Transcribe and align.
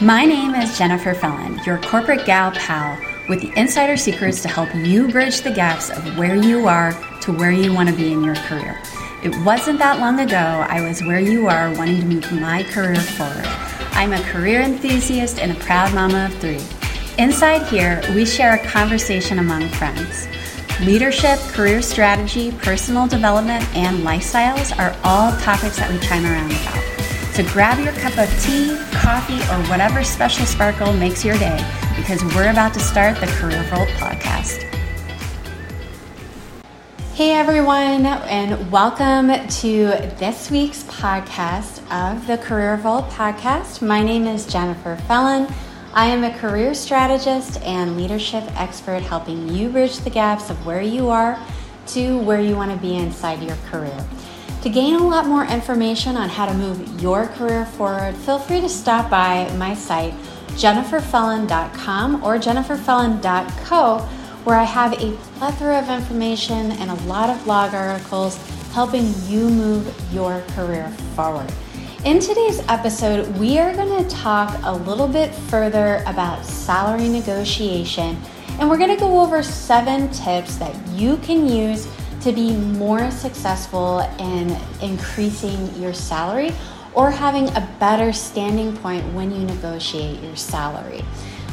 My 0.00 0.24
name 0.24 0.54
is 0.54 0.78
Jennifer 0.78 1.12
Fellon, 1.12 1.66
your 1.66 1.78
corporate 1.78 2.24
gal 2.24 2.52
pal, 2.52 2.96
with 3.28 3.40
the 3.40 3.52
insider 3.58 3.96
secrets 3.96 4.40
to 4.42 4.48
help 4.48 4.72
you 4.72 5.08
bridge 5.08 5.40
the 5.40 5.50
gaps 5.50 5.90
of 5.90 6.16
where 6.16 6.36
you 6.36 6.68
are 6.68 6.92
to 7.22 7.32
where 7.32 7.50
you 7.50 7.74
want 7.74 7.88
to 7.88 7.94
be 7.96 8.12
in 8.12 8.22
your 8.22 8.36
career. 8.36 8.80
It 9.24 9.36
wasn't 9.44 9.80
that 9.80 9.98
long 9.98 10.20
ago 10.20 10.36
I 10.36 10.82
was 10.82 11.02
where 11.02 11.18
you 11.18 11.48
are 11.48 11.74
wanting 11.74 12.00
to 12.00 12.06
move 12.06 12.32
my 12.40 12.62
career 12.62 12.94
forward. 12.94 13.44
I'm 13.90 14.12
a 14.12 14.22
career 14.22 14.60
enthusiast 14.60 15.40
and 15.40 15.50
a 15.50 15.56
proud 15.56 15.92
mama 15.92 16.26
of 16.26 16.34
three. 16.34 16.62
Inside 17.18 17.66
here, 17.66 18.00
we 18.14 18.24
share 18.24 18.54
a 18.54 18.64
conversation 18.68 19.40
among 19.40 19.68
friends. 19.70 20.28
Leadership, 20.80 21.40
career 21.50 21.82
strategy, 21.82 22.52
personal 22.52 23.08
development, 23.08 23.64
and 23.74 24.04
lifestyles 24.04 24.78
are 24.78 24.96
all 25.02 25.36
topics 25.40 25.76
that 25.78 25.90
we 25.90 25.98
chime 26.06 26.24
around 26.24 26.52
about. 26.52 26.87
So 27.38 27.44
grab 27.52 27.78
your 27.78 27.92
cup 27.92 28.18
of 28.18 28.28
tea, 28.42 28.76
coffee, 28.90 29.38
or 29.42 29.62
whatever 29.70 30.02
special 30.02 30.44
sparkle 30.44 30.92
makes 30.92 31.24
your 31.24 31.38
day 31.38 31.64
because 31.94 32.20
we're 32.34 32.50
about 32.50 32.74
to 32.74 32.80
start 32.80 33.14
the 33.20 33.28
Career 33.28 33.62
Vault 33.70 33.88
podcast. 33.90 34.64
Hey 37.14 37.36
everyone, 37.36 38.06
and 38.06 38.72
welcome 38.72 39.28
to 39.28 39.86
this 40.18 40.50
week's 40.50 40.82
podcast 40.82 41.78
of 41.92 42.26
the 42.26 42.38
Career 42.38 42.76
Vault 42.76 43.08
podcast. 43.10 43.86
My 43.86 44.02
name 44.02 44.26
is 44.26 44.44
Jennifer 44.44 44.96
Fellon. 45.06 45.48
I 45.94 46.06
am 46.06 46.24
a 46.24 46.36
career 46.38 46.74
strategist 46.74 47.62
and 47.62 47.96
leadership 47.96 48.42
expert 48.60 49.04
helping 49.04 49.48
you 49.48 49.68
bridge 49.68 49.98
the 49.98 50.10
gaps 50.10 50.50
of 50.50 50.66
where 50.66 50.82
you 50.82 51.08
are 51.08 51.38
to 51.86 52.18
where 52.18 52.40
you 52.40 52.56
want 52.56 52.72
to 52.72 52.78
be 52.78 52.96
inside 52.96 53.40
your 53.44 53.56
career. 53.70 54.04
To 54.68 54.74
gain 54.74 54.96
a 54.96 55.02
lot 55.02 55.26
more 55.26 55.46
information 55.46 56.14
on 56.14 56.28
how 56.28 56.44
to 56.44 56.52
move 56.52 57.00
your 57.00 57.26
career 57.28 57.64
forward, 57.64 58.14
feel 58.14 58.38
free 58.38 58.60
to 58.60 58.68
stop 58.68 59.08
by 59.08 59.50
my 59.56 59.72
site, 59.74 60.12
jenniferfellon.com 60.60 62.22
or 62.22 62.36
jenniferfellon.co, 62.36 63.98
where 64.44 64.56
I 64.56 64.64
have 64.64 64.92
a 65.02 65.16
plethora 65.38 65.78
of 65.78 65.88
information 65.88 66.72
and 66.72 66.90
a 66.90 66.94
lot 67.04 67.30
of 67.30 67.42
blog 67.44 67.72
articles 67.72 68.36
helping 68.72 69.14
you 69.24 69.48
move 69.48 69.90
your 70.12 70.42
career 70.48 70.90
forward. 71.16 71.50
In 72.04 72.20
today's 72.20 72.60
episode, 72.68 73.26
we 73.38 73.58
are 73.58 73.72
going 73.72 74.04
to 74.04 74.10
talk 74.14 74.54
a 74.64 74.74
little 74.74 75.08
bit 75.08 75.34
further 75.34 76.02
about 76.04 76.44
salary 76.44 77.08
negotiation, 77.08 78.20
and 78.60 78.68
we're 78.68 78.76
going 78.76 78.94
to 78.94 79.00
go 79.00 79.18
over 79.18 79.42
seven 79.42 80.10
tips 80.10 80.56
that 80.56 80.76
you 80.88 81.16
can 81.16 81.48
use 81.48 81.88
to 82.22 82.32
be 82.32 82.56
more 82.56 83.10
successful 83.10 84.00
in 84.18 84.56
increasing 84.82 85.74
your 85.80 85.94
salary 85.94 86.52
or 86.94 87.10
having 87.10 87.48
a 87.50 87.76
better 87.78 88.12
standing 88.12 88.76
point 88.78 89.04
when 89.14 89.30
you 89.30 89.44
negotiate 89.46 90.22
your 90.22 90.36
salary. 90.36 91.04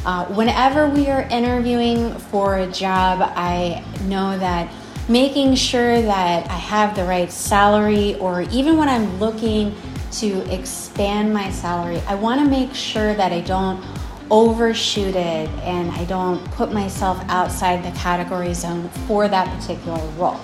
Uh, 0.06 0.26
whenever 0.28 0.88
we 0.90 1.10
are 1.10 1.24
interviewing 1.24 2.18
for 2.18 2.58
a 2.58 2.68
job, 2.68 3.20
I 3.36 3.84
know 4.04 4.38
that 4.38 4.72
making 5.10 5.56
sure 5.56 6.02
that 6.02 6.50
I 6.50 6.54
have 6.54 6.96
the 6.96 7.04
right 7.04 7.32
salary, 7.32 8.16
or 8.16 8.42
even 8.44 8.78
when 8.78 8.90
I'm 8.90 9.20
looking 9.20 9.76
to 10.14 10.54
expand 10.54 11.34
my 11.34 11.52
salary, 11.52 12.02
I 12.08 12.16
want 12.16 12.42
to 12.42 12.50
make 12.50 12.74
sure 12.74 13.14
that 13.14 13.32
I 13.32 13.42
don't 13.42 13.84
overshoot 14.32 15.16
it 15.16 15.50
and 15.62 15.92
I 15.92 16.06
don't 16.06 16.44
put 16.52 16.74
myself 16.74 17.22
outside 17.28 17.84
the 17.84 17.98
category 17.98 18.54
zone 18.54 18.90
for 19.08 19.28
that 19.28 19.60
particular 19.60 20.04
role. 20.18 20.40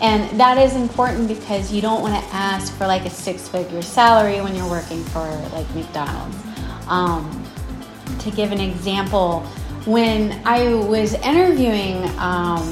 And 0.00 0.38
that 0.38 0.58
is 0.58 0.76
important 0.76 1.28
because 1.28 1.72
you 1.72 1.80
don't 1.80 2.02
want 2.02 2.22
to 2.22 2.34
ask 2.34 2.74
for 2.76 2.86
like 2.86 3.06
a 3.06 3.10
six 3.10 3.48
figure 3.48 3.82
salary 3.82 4.40
when 4.40 4.54
you're 4.54 4.68
working 4.68 5.02
for 5.04 5.26
like 5.52 5.68
McDonald's. 5.74 6.36
Um, 6.86 7.44
to 8.20 8.30
give 8.30 8.52
an 8.52 8.60
example, 8.60 9.40
when 9.86 10.40
I 10.44 10.74
was 10.74 11.14
interviewing 11.14 12.04
um, 12.18 12.62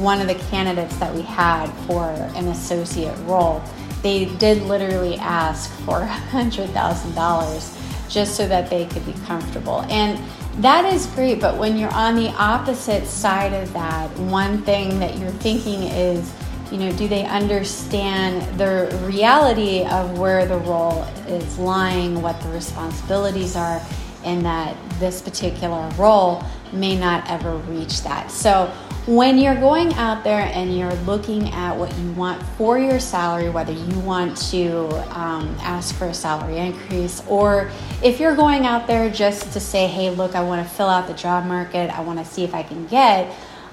one 0.00 0.20
of 0.20 0.28
the 0.28 0.36
candidates 0.50 0.96
that 0.98 1.14
we 1.14 1.22
had 1.22 1.70
for 1.86 2.04
an 2.36 2.48
associate 2.48 3.16
role, 3.24 3.62
they 4.02 4.26
did 4.36 4.62
literally 4.62 5.16
ask 5.16 5.70
for 5.80 6.00
$100,000 6.30 7.89
just 8.10 8.36
so 8.36 8.46
that 8.48 8.68
they 8.68 8.86
could 8.86 9.06
be 9.06 9.14
comfortable. 9.24 9.82
And 9.88 10.22
that 10.62 10.84
is 10.92 11.06
great, 11.06 11.40
but 11.40 11.56
when 11.56 11.78
you're 11.78 11.94
on 11.94 12.16
the 12.16 12.28
opposite 12.34 13.06
side 13.06 13.52
of 13.54 13.72
that, 13.72 14.10
one 14.18 14.62
thing 14.62 14.98
that 14.98 15.16
you're 15.16 15.30
thinking 15.30 15.84
is, 15.84 16.34
you 16.70 16.78
know, 16.78 16.92
do 16.92 17.08
they 17.08 17.24
understand 17.24 18.42
the 18.58 18.94
reality 19.06 19.84
of 19.84 20.18
where 20.18 20.44
the 20.46 20.58
role 20.58 21.02
is 21.26 21.58
lying, 21.58 22.20
what 22.20 22.40
the 22.42 22.48
responsibilities 22.50 23.56
are, 23.56 23.80
and 24.24 24.44
that 24.44 24.76
this 24.98 25.22
particular 25.22 25.88
role 25.96 26.44
may 26.72 26.98
not 26.98 27.28
ever 27.30 27.56
reach 27.56 28.02
that. 28.02 28.30
So, 28.30 28.72
when 29.10 29.38
you're 29.38 29.56
going 29.56 29.92
out 29.94 30.22
there 30.22 30.48
and 30.54 30.78
you're 30.78 30.94
looking 30.94 31.50
at 31.50 31.76
what 31.76 31.92
you 31.98 32.12
want 32.12 32.40
for 32.56 32.78
your 32.78 33.00
salary, 33.00 33.50
whether 33.50 33.72
you 33.72 33.98
want 33.98 34.36
to 34.36 34.86
um, 35.18 35.52
ask 35.62 35.96
for 35.96 36.04
a 36.04 36.14
salary 36.14 36.58
increase, 36.58 37.20
or 37.26 37.68
if 38.04 38.20
you're 38.20 38.36
going 38.36 38.66
out 38.66 38.86
there 38.86 39.10
just 39.10 39.52
to 39.52 39.58
say, 39.58 39.88
hey, 39.88 40.10
look, 40.10 40.36
I 40.36 40.42
want 40.44 40.64
to 40.64 40.74
fill 40.76 40.88
out 40.88 41.08
the 41.08 41.14
job 41.14 41.44
market, 41.44 41.90
I 41.90 42.02
want 42.02 42.20
to 42.20 42.24
see 42.24 42.44
if 42.44 42.54
I 42.54 42.62
can 42.62 42.86
get 42.86 43.26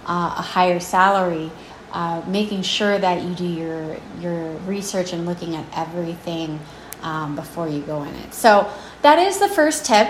uh, 0.07 0.33
a 0.39 0.41
higher 0.41 0.79
salary 0.79 1.51
uh, 1.91 2.23
making 2.25 2.63
sure 2.63 2.97
that 2.97 3.21
you 3.21 3.35
do 3.35 3.45
your 3.45 3.97
your 4.19 4.49
research 4.65 5.13
and 5.13 5.27
looking 5.27 5.55
at 5.55 5.65
everything 5.75 6.59
um, 7.03 7.35
before 7.35 7.69
you 7.69 7.81
go 7.81 8.01
in 8.01 8.15
it. 8.15 8.33
So 8.33 8.71
that 9.03 9.19
is 9.19 9.37
the 9.37 9.49
first 9.49 9.85
tip 9.85 10.09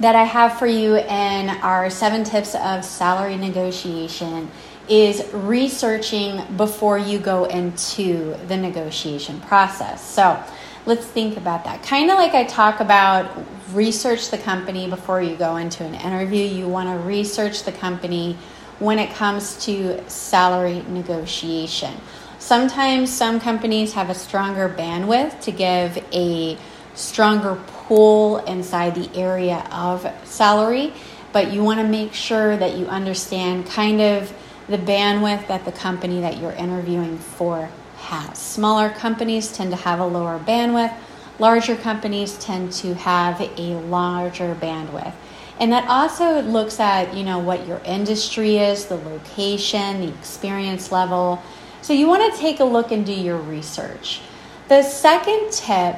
that 0.00 0.16
I 0.16 0.24
have 0.24 0.58
for 0.58 0.66
you 0.66 0.96
in 0.96 1.48
our 1.48 1.90
seven 1.90 2.24
tips 2.24 2.54
of 2.54 2.84
salary 2.84 3.36
negotiation 3.36 4.50
is 4.88 5.22
researching 5.32 6.42
before 6.56 6.98
you 6.98 7.18
go 7.18 7.44
into 7.44 8.36
the 8.48 8.56
negotiation 8.56 9.40
process. 9.40 10.04
So 10.04 10.42
let's 10.86 11.06
think 11.06 11.36
about 11.36 11.64
that. 11.64 11.82
Kind 11.82 12.10
of 12.10 12.16
like 12.16 12.34
I 12.34 12.44
talk 12.44 12.80
about 12.80 13.30
research 13.72 14.30
the 14.30 14.38
company 14.38 14.88
before 14.88 15.22
you 15.22 15.36
go 15.36 15.56
into 15.56 15.84
an 15.84 15.94
interview. 15.94 16.44
You 16.44 16.68
want 16.68 16.88
to 16.88 17.06
research 17.06 17.62
the 17.62 17.72
company 17.72 18.36
when 18.78 18.98
it 18.98 19.14
comes 19.14 19.64
to 19.64 20.02
salary 20.10 20.82
negotiation. 20.88 21.94
Sometimes 22.38 23.12
some 23.12 23.38
companies 23.38 23.92
have 23.92 24.10
a 24.10 24.14
stronger 24.14 24.68
bandwidth 24.68 25.40
to 25.42 25.52
give 25.52 26.04
a 26.12 26.58
stronger 26.94 27.54
pool 27.86 28.38
inside 28.44 28.94
the 28.94 29.14
area 29.18 29.66
of 29.70 30.06
salary, 30.24 30.92
but 31.32 31.52
you 31.52 31.62
want 31.62 31.80
to 31.80 31.86
make 31.86 32.12
sure 32.14 32.56
that 32.56 32.76
you 32.76 32.86
understand 32.86 33.66
kind 33.66 34.00
of 34.00 34.32
the 34.68 34.78
bandwidth 34.78 35.46
that 35.48 35.64
the 35.64 35.72
company 35.72 36.20
that 36.20 36.38
you're 36.38 36.52
interviewing 36.52 37.18
for 37.18 37.68
has. 37.96 38.38
Smaller 38.38 38.90
companies 38.90 39.52
tend 39.52 39.70
to 39.70 39.76
have 39.76 40.00
a 40.00 40.06
lower 40.06 40.38
bandwidth, 40.38 40.94
larger 41.38 41.76
companies 41.76 42.38
tend 42.38 42.72
to 42.72 42.94
have 42.94 43.40
a 43.40 43.74
larger 43.74 44.54
bandwidth. 44.54 45.14
And 45.60 45.72
that 45.72 45.88
also 45.88 46.42
looks 46.42 46.80
at, 46.80 47.14
you 47.14 47.24
know, 47.24 47.38
what 47.38 47.66
your 47.66 47.80
industry 47.84 48.56
is, 48.58 48.86
the 48.86 48.96
location, 48.96 50.00
the 50.00 50.08
experience 50.08 50.90
level. 50.90 51.42
So 51.82 51.92
you 51.92 52.08
want 52.08 52.32
to 52.32 52.40
take 52.40 52.60
a 52.60 52.64
look 52.64 52.90
and 52.90 53.04
do 53.04 53.12
your 53.12 53.36
research. 53.36 54.20
The 54.68 54.82
second 54.82 55.52
tip 55.52 55.96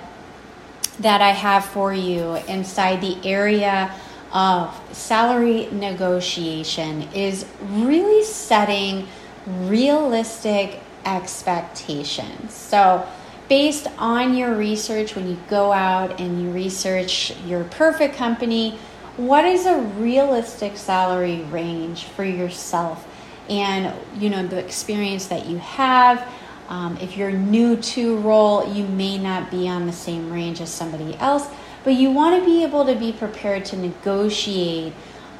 that 1.01 1.21
I 1.21 1.31
have 1.31 1.65
for 1.65 1.93
you 1.93 2.37
inside 2.49 3.01
the 3.01 3.17
area 3.29 3.95
of 4.33 4.79
salary 4.93 5.69
negotiation 5.71 7.03
is 7.15 7.47
really 7.61 8.25
setting 8.25 9.07
realistic 9.47 10.81
expectations. 11.05 12.53
So, 12.53 13.07
based 13.49 13.87
on 13.99 14.35
your 14.35 14.57
research, 14.57 15.15
when 15.15 15.29
you 15.29 15.39
go 15.49 15.73
out 15.73 16.19
and 16.21 16.43
you 16.43 16.51
research 16.51 17.37
your 17.47 17.65
perfect 17.65 18.17
company, 18.17 18.79
what 19.17 19.45
is 19.45 19.67
a 19.67 19.79
realistic 19.79 20.77
salary 20.77 21.43
range 21.43 22.05
for 22.05 22.25
yourself 22.25 23.07
and 23.49 23.95
you 24.21 24.31
know 24.31 24.47
the 24.47 24.59
experience 24.59 25.27
that 25.27 25.47
you 25.47 25.59
have 25.59 26.27
um, 26.69 26.97
if 26.99 27.17
you're 27.17 27.31
new 27.31 27.77
to 27.77 28.17
role 28.19 28.73
you 28.73 28.87
may 28.87 29.19
not 29.19 29.51
be 29.51 29.69
on 29.69 29.87
the 29.87 29.93
same 29.93 30.33
range 30.33 30.61
as 30.61 30.71
somebody 30.71 31.17
else 31.17 31.49
but 31.85 31.95
you 31.95 32.11
want 32.11 32.39
to 32.39 32.45
be 32.45 32.63
able 32.63 32.85
to 32.85 32.95
be 32.95 33.13
prepared 33.13 33.65
to 33.65 33.77
negotiate 33.77 34.93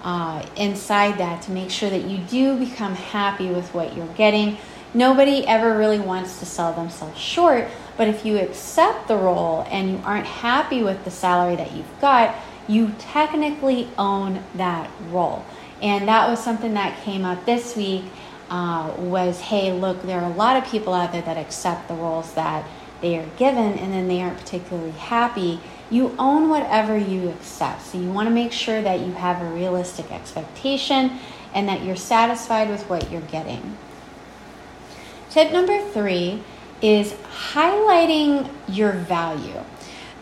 uh, 0.03 0.45
inside 0.57 1.17
that 1.19 1.41
to 1.43 1.51
make 1.51 1.71
sure 1.71 1.89
that 1.89 2.05
you 2.05 2.19
do 2.19 2.59
become 2.59 2.95
happy 2.95 3.49
with 3.49 3.73
what 3.75 3.97
you're 3.97 4.07
getting 4.15 4.57
nobody 4.93 5.47
ever 5.47 5.77
really 5.77 5.99
wants 5.99 6.39
to 6.39 6.47
sell 6.47 6.73
themselves 6.73 7.19
short 7.19 7.67
but 7.97 8.09
if 8.09 8.25
you 8.27 8.39
accept 8.39 9.09
the 9.09 9.17
role 9.17 9.67
and 9.71 9.91
you 9.91 10.01
aren't 10.05 10.27
happy 10.27 10.83
with 10.83 11.05
the 11.05 11.11
salary 11.11 11.57
that 11.57 11.73
you've 11.73 12.01
got 12.01 12.35
you 12.69 12.95
technically 12.99 13.89
own 13.99 14.43
that 14.55 14.91
role. 15.11 15.45
And 15.83 16.09
that 16.09 16.29
was 16.29 16.43
something 16.43 16.75
that 16.75 17.03
came 17.03 17.25
up 17.25 17.45
this 17.45 17.77
week 17.77 18.05
uh, 18.51 18.93
was, 18.99 19.41
hey, 19.41 19.73
look, 19.73 20.03
there 20.03 20.21
are 20.21 20.31
a 20.31 20.35
lot 20.35 20.57
of 20.57 20.71
people 20.71 20.95
out 20.95 21.13
there 21.13 21.23
that 21.23 21.37
accept 21.37 21.89
the 21.89 21.95
roles 21.95 22.35
that 22.35 22.67
they 23.01 23.19
are 23.19 23.27
given 23.37 23.79
and 23.79 23.93
then 23.93 24.09
they 24.09 24.21
aren't 24.21 24.39
particularly 24.39 24.93
happy. 24.93 25.61
you 25.91 26.15
own 26.19 26.49
whatever 26.49 26.97
you 26.97 27.29
accept. 27.29 27.83
So 27.83 27.99
you 27.99 28.11
want 28.11 28.27
to 28.29 28.35
make 28.35 28.53
sure 28.53 28.81
that 28.83 29.01
you 29.01 29.13
have 29.13 29.43
a 29.43 29.55
realistic 29.55 30.11
expectation 30.11 31.19
and 31.53 31.69
that 31.69 31.85
you're 31.85 31.97
satisfied 31.97 32.69
with 32.69 32.89
what 32.89 33.11
you're 33.11 33.21
getting. 33.21 33.77
Tip 35.31 35.53
number 35.53 35.81
three 35.91 36.43
is 36.81 37.13
highlighting 37.53 38.51
your 38.69 38.93
value. 38.93 39.63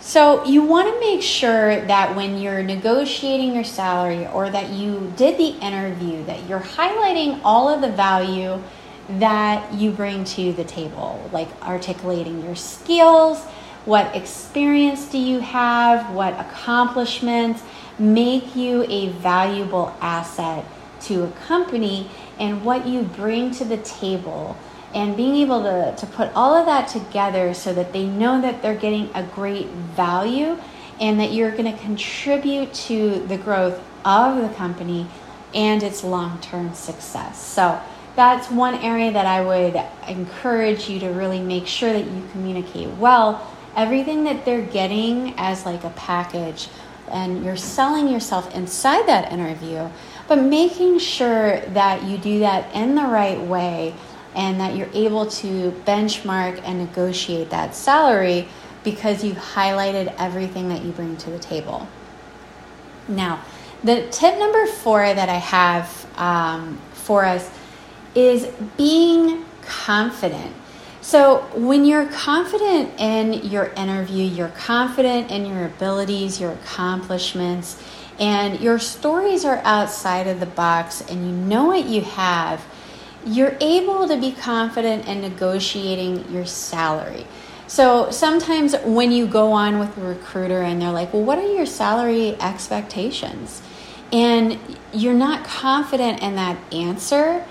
So, 0.05 0.45
you 0.45 0.63
want 0.63 0.93
to 0.93 0.99
make 0.99 1.23
sure 1.23 1.81
that 1.87 2.17
when 2.17 2.37
you're 2.37 2.65
negotiating 2.65 3.55
your 3.55 3.63
salary 3.63 4.27
or 4.27 4.51
that 4.51 4.71
you 4.71 5.13
did 5.17 5.39
the 5.39 5.57
interview, 5.65 6.25
that 6.25 6.49
you're 6.49 6.59
highlighting 6.59 7.41
all 7.45 7.69
of 7.69 7.83
the 7.83 7.89
value 7.89 8.61
that 9.21 9.73
you 9.73 9.93
bring 9.93 10.25
to 10.25 10.53
the 10.55 10.65
table, 10.65 11.31
like 11.33 11.47
articulating 11.63 12.45
your 12.45 12.57
skills, 12.57 13.45
what 13.85 14.15
experience 14.17 15.07
do 15.07 15.19
you 15.19 15.39
have, 15.39 16.13
what 16.13 16.33
accomplishments 16.35 17.63
make 17.97 18.57
you 18.57 18.83
a 18.89 19.11
valuable 19.11 19.97
asset 20.01 20.65
to 21.03 21.23
a 21.23 21.31
company, 21.47 22.11
and 22.41 22.65
what 22.65 22.89
you 22.89 23.03
bring 23.03 23.53
to 23.53 23.65
the 23.65 23.77
table 23.79 24.57
and 24.95 25.17
being 25.17 25.37
able 25.37 25.63
to, 25.63 25.95
to 25.97 26.07
put 26.07 26.31
all 26.35 26.55
of 26.55 26.67
that 26.67 26.89
together 26.89 27.55
so 27.55 27.73
that 27.73 27.93
they 27.93 28.07
know 28.07 28.41
that 28.41 28.63
they're 28.63 28.77
getting 28.77 29.11
a 29.15 29.23
great 29.23 29.67
value 29.69 30.59
and 31.01 31.19
that 31.19 31.33
you're 31.33 31.51
going 31.51 31.73
to 31.73 31.83
contribute 31.83 32.73
to 32.75 33.21
the 33.27 33.37
growth 33.37 33.83
of 34.05 34.43
the 34.43 34.55
company 34.55 35.07
and 35.55 35.83
its 35.83 36.05
long 36.05 36.41
term 36.41 36.75
success. 36.75 37.41
So, 37.43 37.81
that's 38.15 38.51
one 38.51 38.75
area 38.77 39.11
that 39.13 39.27
I 39.27 39.43
would 39.43 39.83
encourage 40.07 40.89
you 40.89 41.01
to 41.01 41.09
really 41.09 41.41
make 41.41 41.67
sure 41.67 41.93
that 41.93 42.05
you 42.05 42.23
communicate 42.33 42.89
well. 42.91 43.51
Everything 43.75 44.25
that 44.25 44.45
they're 44.45 44.67
getting 44.67 45.35
as 45.39 45.65
like 45.65 45.83
a 45.85 45.91
package, 45.91 46.69
and 47.11 47.43
you're 47.43 47.57
selling 47.57 48.09
yourself 48.09 48.55
inside 48.55 49.07
that 49.07 49.33
interview, 49.33 49.89
but 50.29 50.37
making 50.37 50.99
sure 50.99 51.61
that 51.61 52.03
you 52.05 52.19
do 52.19 52.41
that 52.41 52.75
in 52.75 52.95
the 52.95 53.03
right 53.03 53.41
way 53.41 53.95
and 54.35 54.61
that 54.61 54.77
you're 54.77 54.91
able 54.95 55.27
to 55.27 55.71
benchmark 55.85 56.61
and 56.65 56.79
negotiate 56.79 57.51
that 57.51 57.75
salary 57.75 58.49
because 58.85 59.23
you've 59.23 59.37
highlighted 59.37 60.15
everything 60.19 60.69
that 60.69 60.83
you 60.83 60.91
bring 60.93 61.17
to 61.17 61.31
the 61.31 61.39
table. 61.39 61.87
Now, 63.09 63.45
the 63.85 64.07
tip 64.11 64.39
number 64.39 64.67
four 64.67 65.03
that 65.03 65.29
I 65.29 65.39
have 65.39 66.07
um, 66.17 66.79
for 66.93 67.25
us 67.25 67.51
is 68.15 68.47
being 68.77 69.45
confident. 69.63 70.55
So, 71.01 71.39
when 71.55 71.85
you're 71.85 72.07
confident 72.07 73.01
in 73.01 73.33
your 73.51 73.73
interview, 73.77 74.25
you're 74.25 74.49
confident 74.49 75.33
in 75.33 75.47
your 75.47 75.67
abilities, 75.67 76.41
your 76.41 76.53
accomplishments, 76.53 77.83
and 78.21 78.61
your 78.61 78.79
stories 78.79 79.45
are 79.45 79.61
outside 79.65 80.29
of 80.29 80.39
the 80.39 80.47
box, 80.47 81.01
and 81.01 81.27
you 81.27 81.33
know 81.33 81.65
what 81.65 81.87
you 81.87 82.03
have, 82.03 82.65
you're 83.25 83.57
able 83.61 84.09
to 84.09 84.17
be 84.17 84.33
confident 84.33 85.07
in 85.07 85.21
negotiating 85.21 86.31
your 86.33 86.47
salary. 86.47 87.27
So 87.67 88.11
sometimes 88.11 88.75
when 88.85 89.13
you 89.13 89.27
go 89.27 89.53
on 89.53 89.79
with 89.79 89.97
a 89.97 90.03
recruiter 90.03 90.61
and 90.61 90.83
they're 90.83 90.91
like, 90.91 91.13
well, 91.13 91.23
what 91.23 91.39
are 91.39 91.53
your 91.55 91.67
salary 91.67 92.37
expectations? 92.41 93.63
And 94.13 94.59
you're 94.93 95.15
not 95.15 95.45
confident 95.45 96.23
in 96.23 96.35
that 96.37 96.59
answer, 96.73 97.45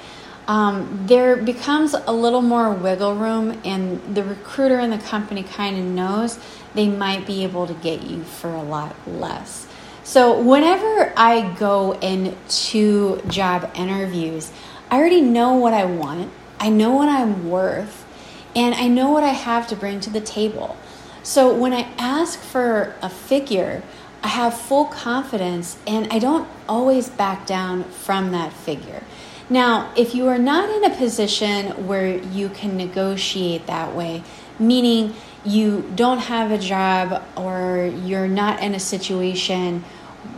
um, 0.47 1.05
there 1.07 1.37
becomes 1.37 1.93
a 1.93 2.11
little 2.11 2.41
more 2.41 2.71
wiggle 2.71 3.15
room, 3.15 3.59
and 3.63 4.15
the 4.15 4.23
recruiter 4.23 4.79
and 4.79 4.91
the 4.91 4.97
company 4.97 5.43
kind 5.43 5.77
of 5.77 5.85
knows 5.85 6.37
they 6.73 6.87
might 6.87 7.25
be 7.25 7.43
able 7.43 7.67
to 7.67 7.73
get 7.75 8.03
you 8.03 8.23
for 8.23 8.49
a 8.49 8.61
lot 8.61 8.95
less. 9.07 9.67
So, 10.03 10.41
whenever 10.41 11.13
I 11.15 11.55
go 11.57 11.93
into 11.93 13.21
job 13.27 13.71
interviews, 13.75 14.51
I 14.91 14.97
already 14.97 15.21
know 15.21 15.53
what 15.53 15.73
I 15.73 15.85
want, 15.85 16.33
I 16.59 16.67
know 16.67 16.91
what 16.91 17.07
I'm 17.07 17.49
worth, 17.49 18.05
and 18.53 18.75
I 18.75 18.89
know 18.89 19.09
what 19.09 19.23
I 19.23 19.29
have 19.29 19.65
to 19.69 19.75
bring 19.77 20.01
to 20.01 20.09
the 20.09 20.19
table. 20.19 20.75
So 21.23 21.55
when 21.55 21.71
I 21.71 21.87
ask 21.97 22.37
for 22.37 22.93
a 23.01 23.09
figure, 23.09 23.83
I 24.21 24.27
have 24.27 24.59
full 24.59 24.85
confidence 24.85 25.77
and 25.87 26.11
I 26.11 26.19
don't 26.19 26.45
always 26.67 27.07
back 27.07 27.45
down 27.47 27.85
from 27.85 28.31
that 28.33 28.51
figure. 28.51 29.01
Now, 29.49 29.93
if 29.95 30.13
you 30.13 30.27
are 30.27 30.37
not 30.37 30.69
in 30.69 30.83
a 30.83 30.95
position 30.95 31.87
where 31.87 32.17
you 32.17 32.49
can 32.49 32.75
negotiate 32.75 33.67
that 33.67 33.95
way, 33.95 34.23
meaning 34.59 35.13
you 35.45 35.89
don't 35.95 36.19
have 36.19 36.51
a 36.51 36.57
job 36.57 37.23
or 37.37 37.89
you're 38.03 38.27
not 38.27 38.61
in 38.61 38.75
a 38.75 38.79
situation 38.79 39.85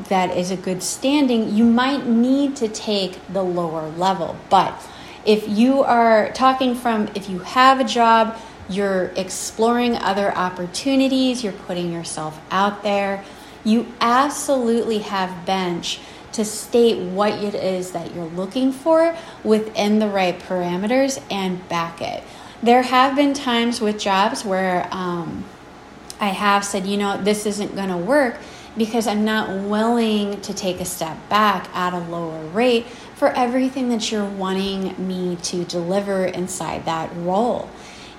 that 0.09 0.35
is 0.35 0.51
a 0.51 0.57
good 0.57 0.83
standing, 0.83 1.53
you 1.55 1.63
might 1.63 2.05
need 2.05 2.55
to 2.57 2.67
take 2.67 3.19
the 3.31 3.43
lower 3.43 3.89
level. 3.89 4.35
But 4.49 4.73
if 5.25 5.47
you 5.47 5.83
are 5.83 6.31
talking 6.33 6.75
from 6.75 7.09
if 7.15 7.29
you 7.29 7.39
have 7.39 7.79
a 7.79 7.83
job, 7.83 8.37
you're 8.69 9.11
exploring 9.15 9.95
other 9.95 10.35
opportunities, 10.35 11.43
you're 11.43 11.53
putting 11.53 11.91
yourself 11.91 12.39
out 12.51 12.83
there, 12.83 13.23
you 13.63 13.87
absolutely 14.01 14.99
have 14.99 15.45
bench 15.45 15.99
to 16.33 16.43
state 16.43 16.97
what 17.11 17.31
it 17.31 17.55
is 17.55 17.91
that 17.91 18.13
you're 18.13 18.25
looking 18.25 18.71
for 18.71 19.15
within 19.43 19.99
the 19.99 20.07
right 20.07 20.39
parameters 20.39 21.21
and 21.29 21.67
back 21.69 22.01
it. 22.01 22.23
There 22.61 22.81
have 22.81 23.15
been 23.15 23.33
times 23.33 23.79
with 23.79 23.99
jobs 23.99 24.43
where 24.43 24.87
um, 24.91 25.45
I 26.19 26.27
have 26.27 26.65
said, 26.65 26.87
you 26.87 26.97
know, 26.97 27.21
this 27.21 27.45
isn't 27.45 27.75
going 27.75 27.89
to 27.89 27.97
work 27.97 28.37
because 28.77 29.07
I'm 29.07 29.23
not 29.23 29.49
willing 29.49 30.41
to 30.41 30.53
take 30.53 30.79
a 30.79 30.85
step 30.85 31.17
back 31.29 31.69
at 31.75 31.93
a 31.93 31.99
lower 31.99 32.43
rate 32.47 32.87
for 33.15 33.29
everything 33.29 33.89
that 33.89 34.11
you're 34.11 34.25
wanting 34.25 35.07
me 35.07 35.37
to 35.43 35.63
deliver 35.65 36.25
inside 36.25 36.85
that 36.85 37.15
role. 37.17 37.69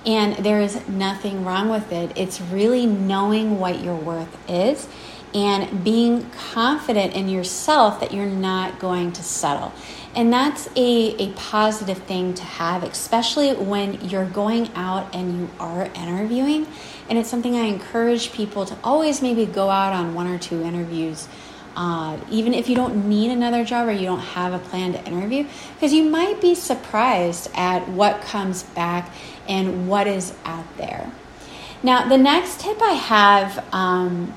And 0.05 0.35
there 0.45 0.61
is 0.61 0.87
nothing 0.87 1.43
wrong 1.43 1.69
with 1.69 1.91
it. 1.91 2.11
It's 2.15 2.39
really 2.39 2.85
knowing 2.85 3.59
what 3.59 3.83
your 3.83 3.95
worth 3.95 4.37
is 4.49 4.87
and 5.35 5.83
being 5.83 6.29
confident 6.31 7.13
in 7.13 7.27
yourself 7.27 7.99
that 7.99 8.13
you're 8.13 8.25
not 8.25 8.79
going 8.79 9.11
to 9.11 9.21
settle. 9.21 9.73
And 10.15 10.31
that's 10.31 10.67
a, 10.77 11.13
a 11.21 11.33
positive 11.33 11.97
thing 11.97 12.33
to 12.35 12.43
have, 12.43 12.83
especially 12.83 13.53
when 13.53 13.99
you're 14.09 14.25
going 14.25 14.71
out 14.73 15.13
and 15.13 15.37
you 15.37 15.49
are 15.59 15.87
interviewing. 15.93 16.65
And 17.09 17.19
it's 17.19 17.29
something 17.29 17.53
I 17.53 17.65
encourage 17.65 18.31
people 18.31 18.65
to 18.65 18.77
always 18.81 19.21
maybe 19.21 19.45
go 19.45 19.69
out 19.69 19.91
on 19.91 20.13
one 20.13 20.27
or 20.27 20.39
two 20.39 20.63
interviews. 20.63 21.27
Uh, 21.75 22.17
even 22.31 22.53
if 22.53 22.69
you 22.69 22.75
don't 22.75 23.09
need 23.09 23.29
another 23.29 23.65
job 23.65 23.89
or 23.89 23.91
you 23.91 24.05
don't 24.05 24.19
have 24.19 24.53
a 24.53 24.59
plan 24.59 24.93
to 24.93 25.05
interview, 25.05 25.45
because 25.73 25.91
you 25.91 26.09
might 26.09 26.39
be 26.39 26.55
surprised 26.55 27.51
at 27.53 27.85
what 27.89 28.21
comes 28.21 28.63
back 28.63 29.11
and 29.49 29.89
what 29.89 30.07
is 30.07 30.33
out 30.45 30.65
there. 30.77 31.11
Now, 31.83 32.07
the 32.07 32.17
next 32.17 32.61
tip 32.61 32.81
I 32.81 32.93
have 32.93 33.65
um, 33.73 34.33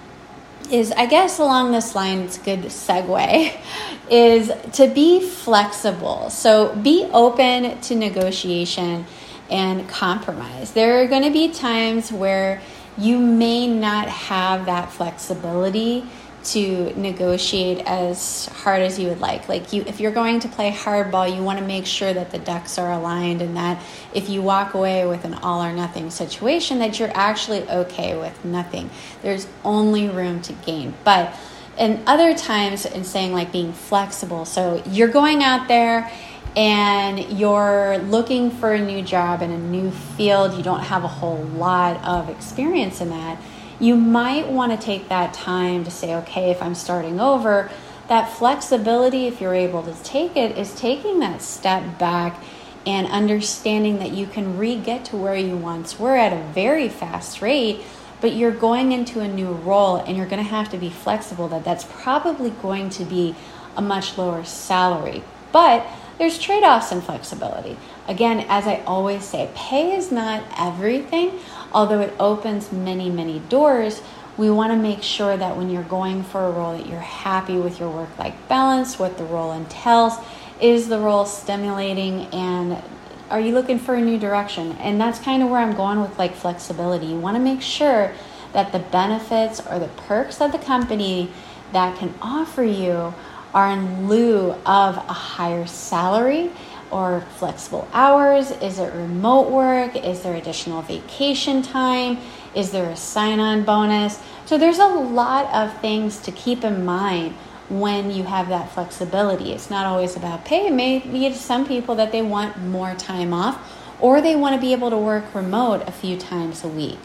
is 0.70 0.92
I 0.92 1.06
guess 1.06 1.38
along 1.38 1.72
this 1.72 1.94
line, 1.94 2.20
it's 2.20 2.38
a 2.38 2.42
good 2.42 2.60
segue, 2.64 3.56
is 4.10 4.52
to 4.74 4.88
be 4.88 5.20
flexible. 5.28 6.30
So 6.30 6.74
be 6.76 7.08
open 7.12 7.80
to 7.80 7.94
negotiation 7.94 9.06
and 9.50 9.88
compromise. 9.88 10.72
There 10.72 11.02
are 11.02 11.06
going 11.06 11.22
to 11.22 11.30
be 11.30 11.50
times 11.52 12.12
where 12.12 12.60
you 12.96 13.18
may 13.18 13.66
not 13.66 14.08
have 14.08 14.66
that 14.66 14.92
flexibility 14.92 16.04
to 16.44 16.92
negotiate 16.98 17.78
as 17.86 18.46
hard 18.46 18.80
as 18.80 18.98
you 18.98 19.08
would 19.08 19.20
like. 19.20 19.48
Like 19.48 19.72
you 19.72 19.82
if 19.86 20.00
you're 20.00 20.12
going 20.12 20.40
to 20.40 20.48
play 20.48 20.70
hardball, 20.70 21.34
you 21.34 21.42
want 21.42 21.58
to 21.58 21.64
make 21.64 21.86
sure 21.86 22.12
that 22.12 22.30
the 22.30 22.38
ducks 22.38 22.78
are 22.78 22.92
aligned 22.92 23.42
and 23.42 23.56
that 23.56 23.82
if 24.14 24.28
you 24.28 24.42
walk 24.42 24.74
away 24.74 25.06
with 25.06 25.24
an 25.24 25.34
all 25.34 25.62
or 25.62 25.72
nothing 25.72 26.10
situation 26.10 26.78
that 26.78 26.98
you're 26.98 27.14
actually 27.14 27.68
okay 27.68 28.16
with 28.16 28.44
nothing. 28.44 28.90
There's 29.22 29.46
only 29.64 30.08
room 30.08 30.40
to 30.42 30.52
gain. 30.52 30.94
But 31.04 31.34
and 31.76 32.00
other 32.08 32.34
times 32.34 32.86
in 32.86 33.04
saying 33.04 33.32
like 33.32 33.52
being 33.52 33.72
flexible. 33.72 34.44
So 34.44 34.82
you're 34.86 35.08
going 35.08 35.42
out 35.42 35.68
there 35.68 36.10
and 36.56 37.20
you're 37.38 37.98
looking 37.98 38.50
for 38.50 38.72
a 38.72 38.80
new 38.80 39.02
job 39.02 39.42
in 39.42 39.50
a 39.50 39.58
new 39.58 39.90
field, 39.90 40.54
you 40.54 40.62
don't 40.62 40.80
have 40.80 41.04
a 41.04 41.08
whole 41.08 41.44
lot 41.44 42.02
of 42.04 42.28
experience 42.28 43.00
in 43.00 43.10
that 43.10 43.40
you 43.80 43.96
might 43.96 44.48
want 44.48 44.72
to 44.72 44.78
take 44.78 45.08
that 45.08 45.32
time 45.32 45.84
to 45.84 45.90
say, 45.90 46.14
okay, 46.16 46.50
if 46.50 46.62
I'm 46.62 46.74
starting 46.74 47.20
over, 47.20 47.70
that 48.08 48.30
flexibility, 48.30 49.26
if 49.26 49.40
you're 49.40 49.54
able 49.54 49.82
to 49.82 49.94
take 50.02 50.36
it, 50.36 50.56
is 50.56 50.74
taking 50.74 51.20
that 51.20 51.42
step 51.42 51.98
back 51.98 52.42
and 52.86 53.06
understanding 53.08 53.98
that 53.98 54.12
you 54.12 54.26
can 54.26 54.56
re 54.56 54.76
get 54.76 55.04
to 55.06 55.16
where 55.16 55.36
you 55.36 55.56
once 55.56 55.98
were 55.98 56.16
at 56.16 56.32
a 56.32 56.42
very 56.52 56.88
fast 56.88 57.42
rate, 57.42 57.80
but 58.20 58.34
you're 58.34 58.50
going 58.50 58.92
into 58.92 59.20
a 59.20 59.28
new 59.28 59.52
role 59.52 59.96
and 59.96 60.16
you're 60.16 60.26
going 60.26 60.42
to 60.42 60.50
have 60.50 60.70
to 60.70 60.78
be 60.78 60.88
flexible 60.88 61.48
that 61.48 61.64
that's 61.64 61.84
probably 61.84 62.50
going 62.50 62.88
to 62.90 63.04
be 63.04 63.34
a 63.76 63.82
much 63.82 64.16
lower 64.16 64.42
salary. 64.42 65.22
But 65.52 65.86
there's 66.18 66.38
trade 66.38 66.64
offs 66.64 66.90
in 66.90 67.00
flexibility. 67.00 67.76
Again, 68.08 68.44
as 68.48 68.66
I 68.66 68.82
always 68.86 69.22
say, 69.24 69.50
pay 69.54 69.94
is 69.94 70.10
not 70.10 70.42
everything, 70.58 71.38
although 71.72 72.00
it 72.00 72.14
opens 72.18 72.72
many, 72.72 73.10
many 73.10 73.40
doors. 73.40 74.02
We 74.36 74.50
want 74.50 74.72
to 74.72 74.78
make 74.78 75.02
sure 75.02 75.36
that 75.36 75.56
when 75.56 75.68
you're 75.68 75.82
going 75.82 76.22
for 76.22 76.46
a 76.46 76.50
role 76.50 76.76
that 76.76 76.86
you're 76.86 77.00
happy 77.00 77.56
with 77.56 77.80
your 77.80 77.90
work 77.90 78.16
life 78.18 78.36
balance, 78.48 78.98
what 78.98 79.18
the 79.18 79.24
role 79.24 79.52
entails, 79.52 80.14
is 80.60 80.88
the 80.88 80.98
role 80.98 81.24
stimulating 81.24 82.26
and 82.26 82.82
are 83.30 83.40
you 83.40 83.52
looking 83.52 83.78
for 83.78 83.94
a 83.94 84.00
new 84.00 84.18
direction? 84.18 84.72
And 84.78 85.00
that's 85.00 85.18
kind 85.18 85.42
of 85.42 85.50
where 85.50 85.60
I'm 85.60 85.76
going 85.76 86.00
with 86.00 86.18
like 86.18 86.34
flexibility. 86.34 87.06
You 87.06 87.18
want 87.18 87.36
to 87.36 87.42
make 87.42 87.60
sure 87.60 88.12
that 88.52 88.72
the 88.72 88.78
benefits 88.78 89.60
or 89.66 89.78
the 89.78 89.88
perks 89.88 90.40
of 90.40 90.52
the 90.52 90.58
company 90.58 91.30
that 91.72 91.98
can 91.98 92.14
offer 92.22 92.62
you 92.62 93.12
are 93.52 93.70
in 93.70 94.08
lieu 94.08 94.52
of 94.64 94.96
a 94.96 95.12
higher 95.12 95.66
salary 95.66 96.50
or 96.90 97.20
flexible 97.36 97.88
hours? 97.92 98.50
Is 98.50 98.78
it 98.78 98.92
remote 98.94 99.50
work? 99.50 99.96
Is 99.96 100.22
there 100.22 100.34
additional 100.34 100.82
vacation 100.82 101.62
time? 101.62 102.18
Is 102.54 102.70
there 102.70 102.90
a 102.90 102.96
sign 102.96 103.40
on 103.40 103.64
bonus? 103.64 104.20
So 104.46 104.58
there's 104.58 104.78
a 104.78 104.86
lot 104.86 105.52
of 105.54 105.78
things 105.80 106.18
to 106.20 106.32
keep 106.32 106.64
in 106.64 106.84
mind 106.84 107.34
when 107.68 108.10
you 108.10 108.24
have 108.24 108.48
that 108.48 108.72
flexibility. 108.72 109.52
It's 109.52 109.70
not 109.70 109.86
always 109.86 110.16
about 110.16 110.44
pay. 110.44 110.66
It 110.68 110.72
may 110.72 111.00
be 111.00 111.28
to 111.28 111.34
some 111.34 111.66
people 111.66 111.94
that 111.96 112.12
they 112.12 112.22
want 112.22 112.56
more 112.58 112.94
time 112.94 113.34
off 113.34 113.60
or 114.00 114.20
they 114.20 114.36
want 114.36 114.54
to 114.54 114.60
be 114.60 114.72
able 114.72 114.90
to 114.90 114.96
work 114.96 115.34
remote 115.34 115.86
a 115.86 115.92
few 115.92 116.16
times 116.16 116.64
a 116.64 116.68
week. 116.68 116.98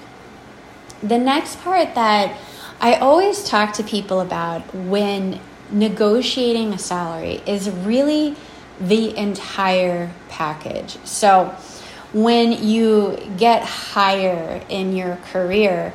The 1.02 1.18
next 1.18 1.60
part 1.60 1.96
that 1.96 2.38
I 2.80 2.96
always 2.96 3.44
talk 3.44 3.74
to 3.74 3.84
people 3.84 4.22
about 4.22 4.74
when 4.74 5.40
negotiating 5.70 6.74
a 6.74 6.78
salary 6.78 7.42
is 7.46 7.70
really 7.70 8.36
the 8.88 9.16
entire 9.18 10.12
package. 10.30 10.98
So, 11.06 11.56
when 12.14 12.52
you 12.64 13.18
get 13.38 13.64
higher 13.64 14.62
in 14.70 14.96
your 14.96 15.16
career, 15.32 15.94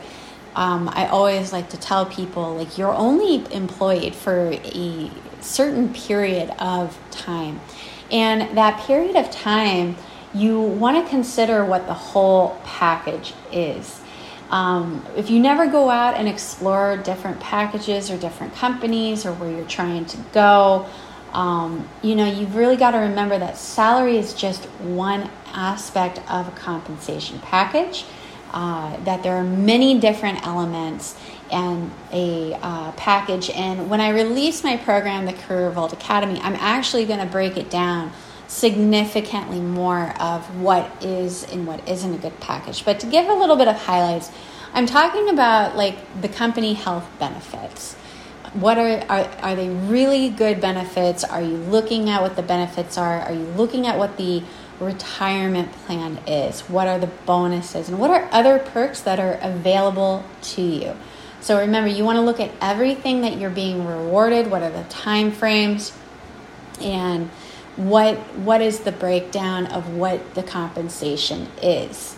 um, 0.57 0.89
I 0.93 1.07
always 1.07 1.53
like 1.53 1.69
to 1.71 1.77
tell 1.77 2.07
people 2.07 2.57
like 2.57 2.77
you're 2.77 2.95
only 2.95 3.47
employed 3.55 4.15
for 4.15 4.51
a 4.53 5.11
certain 5.41 5.93
period 5.95 6.51
of 6.59 6.99
time. 7.13 7.61
And 8.11 8.57
that 8.57 8.81
period 8.85 9.15
of 9.15 9.31
time, 9.31 9.97
you 10.35 10.61
want 10.61 11.03
to 11.03 11.09
consider 11.09 11.65
what 11.65 11.87
the 11.87 11.95
whole 11.95 12.61
package 12.65 13.35
is. 13.53 14.01
Um, 14.51 15.05
if 15.17 15.31
you 15.31 15.41
never 15.41 15.67
go 15.67 15.91
out 15.91 16.15
and 16.17 16.27
explore 16.27 16.97
different 16.97 17.39
packages 17.39 18.11
or 18.11 18.17
different 18.17 18.55
companies 18.55 19.27
or 19.27 19.33
where 19.35 19.51
you're 19.51 19.67
trying 19.67 20.07
to 20.07 20.17
go, 20.33 20.87
um, 21.33 21.89
you 22.03 22.15
know, 22.15 22.27
you've 22.27 22.55
really 22.55 22.77
got 22.77 22.93
to 22.93 22.99
remember 22.99 23.39
that 23.39 23.57
salary 23.57 24.17
is 24.17 24.35
just 24.35 24.65
one 24.81 25.31
aspect 25.53 26.21
of 26.31 26.49
a 26.49 26.53
compensation 26.53 27.39
package, 27.41 28.05
uh, 28.53 28.97
that 29.05 29.23
there 29.23 29.37
are 29.37 29.45
many 29.45 29.99
different 30.01 30.47
elements 30.47 31.19
and 31.51 31.91
a 32.13 32.55
uh, 32.63 32.93
package. 32.93 33.51
And 33.51 33.91
when 33.91 34.01
I 34.01 34.11
release 34.11 34.65
my 34.65 34.77
program, 34.77 35.27
the 35.27 35.33
Career 35.33 35.71
Vault 35.71 35.93
Academy, 35.93 36.41
I'm 36.41 36.57
actually 36.57 37.05
going 37.05 37.21
to 37.21 37.27
break 37.27 37.57
it 37.57 37.71
down 37.71 38.13
significantly 38.47 39.61
more 39.61 40.15
of 40.21 40.61
what 40.61 40.91
is 41.05 41.45
and 41.45 41.67
what 41.67 41.87
isn't 41.87 42.15
a 42.15 42.19
good 42.19 42.41
package. 42.41 42.85
But 42.85 43.01
to 43.01 43.07
give 43.07 43.29
a 43.29 43.35
little 43.35 43.57
bit 43.57 43.69
of 43.69 43.77
highlights, 43.77 44.31
I'm 44.73 44.87
talking 44.87 45.29
about 45.29 45.77
like 45.77 46.21
the 46.21 46.29
company 46.29 46.75
health 46.75 47.07
benefits. 47.19 47.97
What 48.55 48.79
are, 48.79 49.05
are 49.09 49.29
are 49.43 49.57
they 49.57 49.69
really 49.69 50.31
good 50.31 50.61
benefits? 50.61 51.25
Are 51.25 51.43
you 51.43 51.57
looking 51.57 52.09
at 52.09 52.23
what 52.23 52.37
the 52.37 52.43
benefits 52.43 52.97
are? 52.97 53.21
Are 53.21 53.33
you 53.33 53.45
looking 53.57 53.87
at 53.87 53.99
what 53.99 54.17
the 54.17 54.43
retirement 54.81 55.73
plan 55.73 56.19
is? 56.27 56.61
What 56.63 56.89
are 56.89 56.99
the 56.99 57.09
bonuses? 57.27 57.89
And 57.89 57.99
what 57.99 58.11
are 58.11 58.29
other 58.33 58.59
perks 58.59 59.01
that 59.03 59.19
are 59.21 59.39
available 59.43 60.25
to 60.43 60.63
you? 60.63 60.97
So 61.41 61.59
remember, 61.59 61.89
you 61.89 62.05
want 62.05 62.17
to 62.17 62.23
look 62.23 62.41
at 62.41 62.51
everything 62.61 63.21
that 63.21 63.39
you're 63.39 63.51
being 63.51 63.87
rewarded. 63.87 64.51
What 64.51 64.63
are 64.63 64.71
the 64.71 64.85
time 64.85 65.31
frames? 65.31 65.93
And 66.81 67.31
what 67.77 68.17
what 68.39 68.61
is 68.61 68.81
the 68.81 68.93
breakdown 68.93 69.67
of 69.67 69.95
what 69.95 70.35
the 70.35 70.43
compensation 70.43 71.47
is 71.63 72.17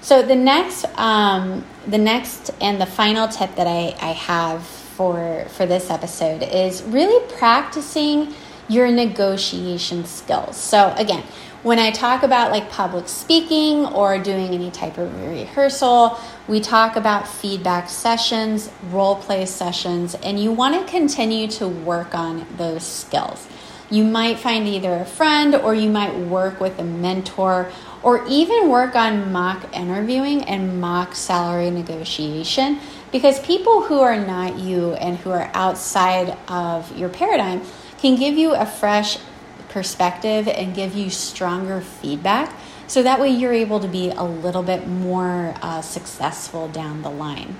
so 0.00 0.22
the 0.22 0.34
next 0.34 0.84
um, 0.98 1.64
the 1.86 1.98
next 1.98 2.50
and 2.60 2.80
the 2.80 2.86
final 2.86 3.28
tip 3.28 3.54
that 3.56 3.66
I, 3.66 3.94
I 4.00 4.12
have 4.12 4.62
for 4.98 5.44
for 5.50 5.64
this 5.64 5.90
episode 5.90 6.42
is 6.42 6.82
really 6.82 7.24
practicing 7.36 8.34
your 8.68 8.90
negotiation 8.90 10.04
skills 10.04 10.56
so 10.56 10.92
again 10.98 11.22
when 11.62 11.78
I 11.80 11.90
talk 11.90 12.22
about 12.22 12.52
like 12.52 12.70
public 12.70 13.08
speaking 13.08 13.84
or 13.86 14.18
doing 14.18 14.54
any 14.54 14.70
type 14.70 14.96
of 14.96 15.12
rehearsal, 15.20 16.16
we 16.46 16.60
talk 16.60 16.94
about 16.94 17.26
feedback 17.26 17.88
sessions, 17.88 18.70
role 18.90 19.16
play 19.16 19.44
sessions, 19.44 20.14
and 20.14 20.38
you 20.38 20.52
want 20.52 20.74
to 20.76 20.90
continue 20.90 21.48
to 21.48 21.66
work 21.66 22.14
on 22.14 22.46
those 22.56 22.86
skills. 22.86 23.48
You 23.90 24.04
might 24.04 24.38
find 24.38 24.68
either 24.68 24.94
a 24.94 25.04
friend 25.04 25.56
or 25.56 25.74
you 25.74 25.90
might 25.90 26.16
work 26.16 26.60
with 26.60 26.78
a 26.78 26.84
mentor 26.84 27.72
or 28.04 28.24
even 28.28 28.68
work 28.68 28.94
on 28.94 29.32
mock 29.32 29.76
interviewing 29.76 30.44
and 30.44 30.80
mock 30.80 31.16
salary 31.16 31.70
negotiation 31.70 32.78
because 33.12 33.40
people 33.40 33.82
who 33.82 34.00
are 34.00 34.18
not 34.18 34.58
you 34.58 34.92
and 34.94 35.18
who 35.18 35.30
are 35.30 35.50
outside 35.54 36.36
of 36.48 36.96
your 36.96 37.08
paradigm 37.08 37.62
can 37.98 38.16
give 38.16 38.34
you 38.34 38.54
a 38.54 38.66
fresh 38.66 39.18
perspective 39.68 40.48
and 40.48 40.74
give 40.74 40.94
you 40.94 41.10
stronger 41.10 41.80
feedback 41.80 42.54
so 42.86 43.02
that 43.02 43.20
way 43.20 43.28
you're 43.28 43.52
able 43.52 43.80
to 43.80 43.88
be 43.88 44.10
a 44.10 44.24
little 44.24 44.62
bit 44.62 44.86
more 44.86 45.54
uh, 45.60 45.80
successful 45.82 46.68
down 46.68 47.02
the 47.02 47.10
line. 47.10 47.56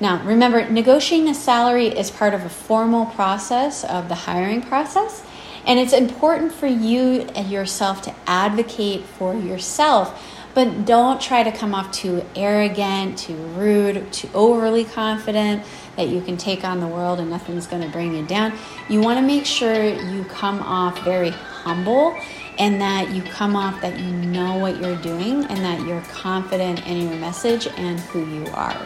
Now, 0.00 0.22
remember, 0.22 0.68
negotiating 0.68 1.28
a 1.28 1.34
salary 1.34 1.88
is 1.88 2.10
part 2.10 2.34
of 2.34 2.44
a 2.44 2.48
formal 2.48 3.06
process 3.06 3.82
of 3.82 4.08
the 4.08 4.14
hiring 4.14 4.62
process. 4.62 5.24
And 5.66 5.78
it's 5.78 5.92
important 5.92 6.52
for 6.52 6.66
you 6.66 7.22
and 7.34 7.50
yourself 7.50 8.02
to 8.02 8.14
advocate 8.26 9.04
for 9.04 9.34
yourself, 9.34 10.22
but 10.58 10.84
don't 10.84 11.20
try 11.20 11.44
to 11.44 11.52
come 11.52 11.72
off 11.72 11.92
too 11.92 12.20
arrogant, 12.34 13.16
too 13.16 13.36
rude, 13.54 14.12
too 14.12 14.28
overly 14.34 14.82
confident 14.82 15.62
that 15.94 16.08
you 16.08 16.20
can 16.20 16.36
take 16.36 16.64
on 16.64 16.80
the 16.80 16.86
world 16.88 17.20
and 17.20 17.30
nothing's 17.30 17.68
going 17.68 17.80
to 17.80 17.88
bring 17.90 18.12
you 18.12 18.26
down. 18.26 18.52
You 18.88 19.00
want 19.00 19.20
to 19.20 19.24
make 19.24 19.46
sure 19.46 19.84
you 19.84 20.24
come 20.24 20.60
off 20.60 21.00
very 21.04 21.30
humble 21.30 22.18
and 22.58 22.80
that 22.80 23.10
you 23.10 23.22
come 23.22 23.54
off 23.54 23.80
that 23.82 24.00
you 24.00 24.10
know 24.10 24.58
what 24.58 24.82
you're 24.82 25.00
doing 25.00 25.44
and 25.44 25.58
that 25.58 25.86
you're 25.86 26.02
confident 26.10 26.84
in 26.88 27.08
your 27.08 27.16
message 27.20 27.68
and 27.76 28.00
who 28.00 28.26
you 28.26 28.44
are. 28.48 28.84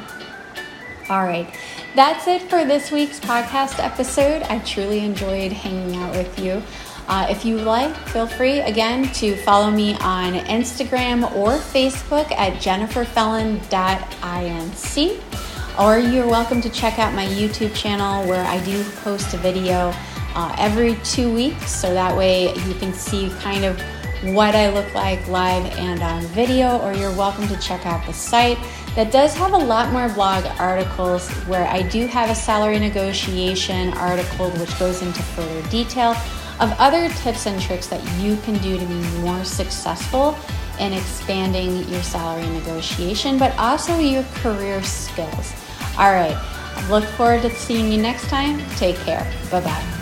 All 1.08 1.24
right, 1.24 1.58
that's 1.96 2.28
it 2.28 2.42
for 2.42 2.66
this 2.66 2.90
week's 2.90 3.18
podcast 3.18 3.82
episode. 3.82 4.42
I 4.42 4.58
truly 4.58 4.98
enjoyed 4.98 5.52
hanging 5.52 5.96
out 5.96 6.14
with 6.14 6.38
you. 6.38 6.62
Uh, 7.08 7.26
if 7.28 7.44
you 7.44 7.58
like, 7.58 7.94
feel 8.08 8.26
free 8.26 8.60
again 8.60 9.12
to 9.12 9.36
follow 9.36 9.70
me 9.70 9.94
on 9.94 10.34
Instagram 10.34 11.30
or 11.34 11.58
Facebook 11.58 12.30
at 12.32 12.54
jenniferfelon.inc. 12.54 15.20
Or 15.80 15.98
you're 15.98 16.28
welcome 16.28 16.60
to 16.60 16.70
check 16.70 16.98
out 16.98 17.14
my 17.14 17.26
YouTube 17.26 17.74
channel 17.74 18.26
where 18.28 18.44
I 18.44 18.62
do 18.64 18.84
post 19.02 19.34
a 19.34 19.38
video 19.38 19.92
uh, 20.34 20.54
every 20.58 20.96
two 21.04 21.32
weeks 21.32 21.70
so 21.70 21.92
that 21.92 22.16
way 22.16 22.54
you 22.54 22.74
can 22.74 22.92
see 22.92 23.30
kind 23.40 23.64
of 23.64 23.80
what 24.34 24.54
I 24.54 24.68
look 24.68 24.94
like 24.94 25.26
live 25.26 25.66
and 25.78 26.00
on 26.00 26.22
video, 26.26 26.78
or 26.78 26.92
you're 26.92 27.14
welcome 27.16 27.48
to 27.48 27.58
check 27.58 27.84
out 27.86 28.06
the 28.06 28.12
site 28.12 28.58
that 28.94 29.10
does 29.10 29.34
have 29.34 29.52
a 29.52 29.58
lot 29.58 29.92
more 29.92 30.08
blog 30.10 30.44
articles 30.60 31.28
where 31.46 31.66
I 31.66 31.82
do 31.82 32.06
have 32.06 32.30
a 32.30 32.34
salary 32.34 32.78
negotiation 32.78 33.92
article 33.94 34.50
which 34.50 34.78
goes 34.78 35.02
into 35.02 35.22
further 35.22 35.68
detail 35.70 36.14
of 36.62 36.72
other 36.78 37.08
tips 37.08 37.46
and 37.46 37.60
tricks 37.60 37.88
that 37.88 38.02
you 38.20 38.36
can 38.38 38.56
do 38.58 38.78
to 38.78 38.86
be 38.86 39.00
more 39.20 39.44
successful 39.44 40.36
in 40.78 40.92
expanding 40.92 41.86
your 41.88 42.02
salary 42.02 42.48
negotiation, 42.50 43.36
but 43.36 43.56
also 43.58 43.98
your 43.98 44.22
career 44.34 44.80
skills. 44.82 45.52
All 45.98 46.12
right, 46.12 46.38
look 46.88 47.04
forward 47.04 47.42
to 47.42 47.50
seeing 47.50 47.90
you 47.90 48.00
next 48.00 48.28
time. 48.28 48.64
Take 48.76 48.96
care. 48.96 49.30
Bye 49.50 49.60
bye. 49.60 50.01